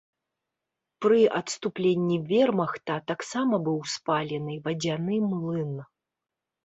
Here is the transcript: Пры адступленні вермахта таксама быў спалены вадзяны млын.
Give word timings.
Пры 1.05 1.19
адступленні 1.39 2.17
вермахта 2.33 2.95
таксама 3.11 3.55
быў 3.67 3.79
спалены 3.97 4.53
вадзяны 4.69 5.15
млын. 5.31 5.73